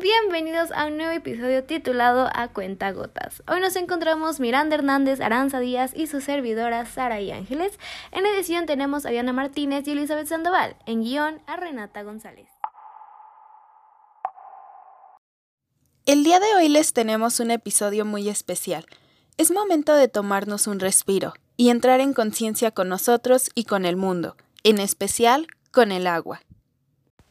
[0.00, 3.42] Bienvenidos a un nuevo episodio titulado A Cuenta Gotas.
[3.48, 7.76] Hoy nos encontramos Miranda Hernández, Aranza Díaz y su servidora Sara y Ángeles.
[8.12, 10.76] En edición tenemos a Diana Martínez y Elizabeth Sandoval.
[10.86, 12.48] En guion a Renata González.
[16.06, 18.86] El día de hoy les tenemos un episodio muy especial.
[19.36, 23.96] Es momento de tomarnos un respiro y entrar en conciencia con nosotros y con el
[23.96, 26.40] mundo, en especial con el agua.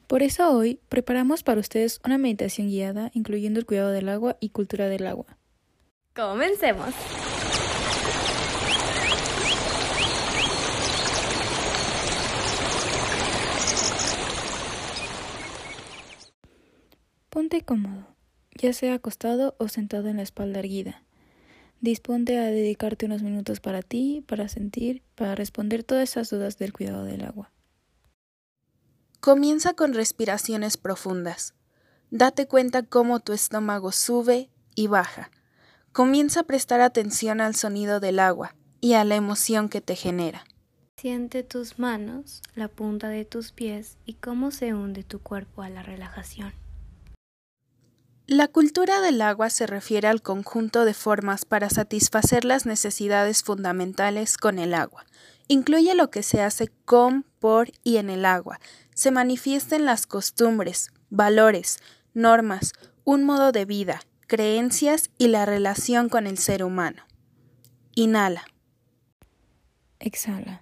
[0.08, 4.50] Por eso hoy preparamos para ustedes una meditación guiada incluyendo el cuidado del agua y
[4.50, 5.38] cultura del agua.
[6.16, 6.94] Comencemos.
[17.30, 18.08] Ponte cómodo,
[18.56, 21.04] ya sea acostado o sentado en la espalda erguida.
[21.82, 26.72] Disponte a dedicarte unos minutos para ti, para sentir, para responder todas esas dudas del
[26.72, 27.52] cuidado del agua.
[29.28, 31.54] Comienza con respiraciones profundas.
[32.12, 35.32] Date cuenta cómo tu estómago sube y baja.
[35.92, 40.46] Comienza a prestar atención al sonido del agua y a la emoción que te genera.
[40.96, 45.68] Siente tus manos, la punta de tus pies y cómo se hunde tu cuerpo a
[45.68, 46.54] la relajación.
[48.28, 54.38] La cultura del agua se refiere al conjunto de formas para satisfacer las necesidades fundamentales
[54.38, 55.06] con el agua.
[55.48, 58.60] Incluye lo que se hace con, por y en el agua,
[58.94, 61.78] se manifiestan las costumbres, valores,
[62.14, 67.04] normas, un modo de vida, creencias y la relación con el ser humano.
[67.96, 68.46] Inhala.
[70.00, 70.62] Exhala.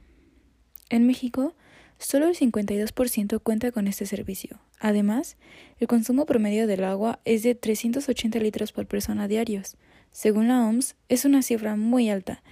[0.90, 1.56] En México,
[1.98, 4.60] solo el 52% cuenta con este servicio.
[4.80, 5.38] Además,
[5.80, 9.78] el consumo promedio del agua es de 380 litros por persona diarios.
[10.12, 12.44] Según la OMS, es una cifra muy alta.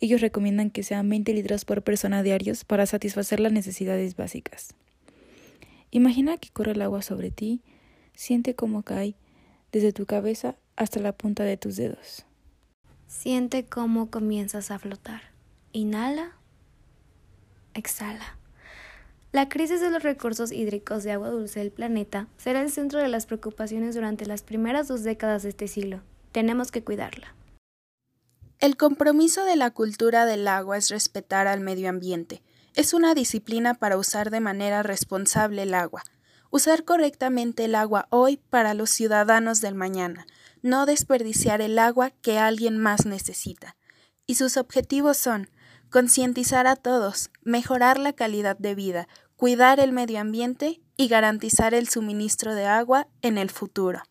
[0.00, 4.74] Ellos recomiendan que sean 20 litros por persona diarios para satisfacer las necesidades básicas.
[5.90, 7.62] Imagina que corre el agua sobre ti,
[8.14, 9.14] siente cómo cae
[9.72, 12.26] desde tu cabeza hasta la punta de tus dedos.
[13.06, 15.22] Siente cómo comienzas a flotar.
[15.72, 16.32] Inhala,
[17.74, 18.36] exhala.
[19.32, 23.08] La crisis de los recursos hídricos de agua dulce del planeta será el centro de
[23.08, 26.00] las preocupaciones durante las primeras dos décadas de este siglo.
[26.32, 27.34] Tenemos que cuidarla.
[28.58, 32.42] El compromiso de la cultura del agua es respetar al medio ambiente,
[32.76, 36.02] es una disciplina para usar de manera responsable el agua.
[36.50, 40.26] Usar correctamente el agua hoy para los ciudadanos del mañana.
[40.62, 43.76] No desperdiciar el agua que alguien más necesita.
[44.26, 45.48] Y sus objetivos son
[45.90, 51.88] concientizar a todos, mejorar la calidad de vida, cuidar el medio ambiente y garantizar el
[51.88, 54.02] suministro de agua en el futuro.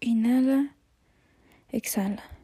[0.00, 0.76] Inhala,
[1.68, 2.35] exhala.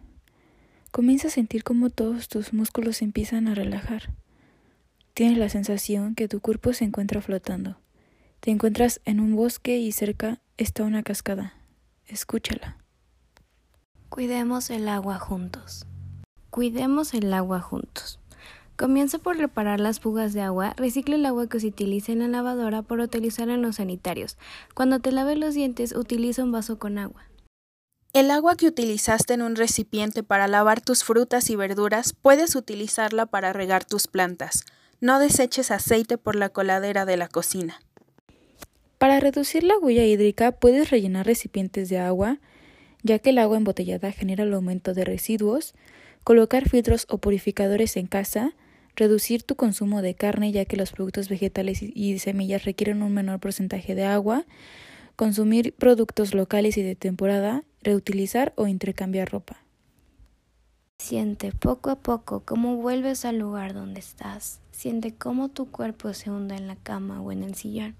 [0.92, 4.12] Comienza a sentir cómo todos tus músculos empiezan a relajar.
[5.14, 7.78] Tienes la sensación que tu cuerpo se encuentra flotando.
[8.40, 11.54] Te encuentras en un bosque y cerca está una cascada.
[12.06, 12.76] Escúchala.
[14.10, 15.86] Cuidemos el agua juntos.
[16.50, 18.20] Cuidemos el agua juntos.
[18.76, 20.74] Comienza por reparar las fugas de agua.
[20.76, 24.36] Recicle el agua que se utiliza en la lavadora por utilizar en los sanitarios.
[24.74, 27.24] Cuando te laves los dientes, utiliza un vaso con agua.
[28.12, 33.24] El agua que utilizaste en un recipiente para lavar tus frutas y verduras puedes utilizarla
[33.24, 34.64] para regar tus plantas.
[35.00, 37.80] No deseches aceite por la coladera de la cocina.
[38.98, 42.38] Para reducir la huella hídrica puedes rellenar recipientes de agua,
[43.02, 45.74] ya que el agua embotellada genera el aumento de residuos,
[46.22, 48.54] colocar filtros o purificadores en casa,
[48.94, 53.40] reducir tu consumo de carne, ya que los productos vegetales y semillas requieren un menor
[53.40, 54.44] porcentaje de agua,
[55.16, 59.58] consumir productos locales y de temporada, reutilizar o intercambiar ropa.
[60.98, 64.60] Siente poco a poco cómo vuelves al lugar donde estás.
[64.70, 67.96] Siente cómo tu cuerpo se hunda en la cama o en el sillón.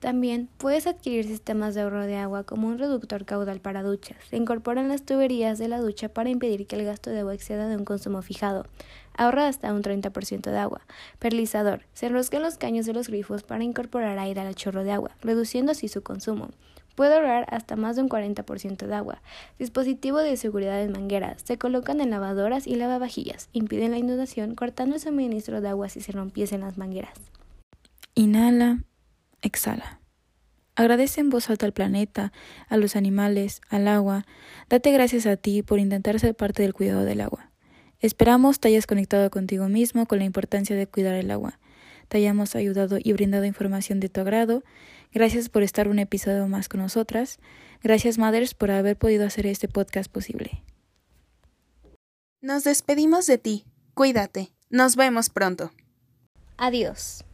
[0.00, 4.16] También puedes adquirir sistemas de ahorro de agua como un reductor caudal para duchas.
[4.28, 7.68] Se incorporan las tuberías de la ducha para impedir que el gasto de agua exceda
[7.68, 8.66] de un consumo fijado.
[9.20, 10.80] Ahorra hasta un 30% de agua.
[11.18, 11.82] Perlizador.
[11.92, 15.72] Se enroscan los caños de los grifos para incorporar aire al chorro de agua, reduciendo
[15.72, 16.48] así su consumo.
[16.94, 19.20] Puede ahorrar hasta más de un 40% de agua.
[19.58, 21.42] Dispositivo de seguridad de mangueras.
[21.44, 23.50] Se colocan en lavadoras y lavavajillas.
[23.52, 27.12] Impiden la inundación cortando el suministro de agua si se rompiesen las mangueras.
[28.14, 28.84] Inhala,
[29.42, 30.00] exhala.
[30.76, 32.32] Agradece en voz alta al planeta,
[32.70, 34.24] a los animales, al agua.
[34.70, 37.49] Date gracias a ti por intentar ser parte del cuidado del agua.
[38.00, 41.58] Esperamos te hayas conectado contigo mismo con la importancia de cuidar el agua.
[42.08, 44.64] Te hayamos ayudado y brindado información de tu agrado
[45.12, 47.38] Gracias por estar un episodio más con nosotras.
[47.82, 50.62] Gracias, Mothers, por haber podido hacer este podcast posible.
[52.40, 53.64] Nos despedimos de ti.
[53.94, 54.52] Cuídate.
[54.70, 55.72] Nos vemos pronto.
[56.56, 57.24] Adiós.